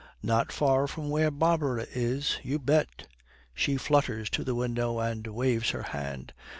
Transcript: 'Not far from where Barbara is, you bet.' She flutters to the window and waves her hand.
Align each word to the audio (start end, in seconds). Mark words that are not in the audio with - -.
'Not 0.23 0.51
far 0.51 0.87
from 0.87 1.11
where 1.11 1.29
Barbara 1.29 1.85
is, 1.93 2.39
you 2.41 2.57
bet.' 2.57 3.05
She 3.53 3.77
flutters 3.77 4.31
to 4.31 4.43
the 4.43 4.55
window 4.55 4.97
and 4.97 5.27
waves 5.27 5.69
her 5.69 5.83
hand. 5.83 6.33